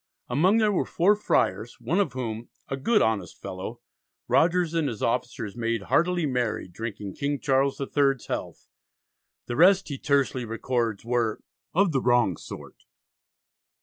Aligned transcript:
Among 0.29 0.57
them 0.57 0.73
were 0.73 0.83
four 0.85 1.15
friars, 1.15 1.79
one 1.79 1.99
of 1.99 2.13
whom, 2.13 2.49
"a 2.69 2.75
good 2.75 3.03
honest 3.03 3.39
fellow," 3.39 3.81
Rogers 4.27 4.73
and 4.73 4.87
his 4.89 5.03
officers 5.03 5.55
made 5.55 5.83
"heartily 5.93 6.25
merry, 6.25 6.67
drinking 6.67 7.13
King 7.13 7.39
Charles 7.39 7.79
III's 7.79 8.25
health": 8.25 8.67
the 9.45 9.55
rest 9.55 9.89
he 9.89 9.99
tersely 9.99 10.43
records 10.43 11.05
"were 11.05 11.41
of 11.75 11.91
the 11.91 12.01
wrong 12.01 12.35
sort." 12.35 12.85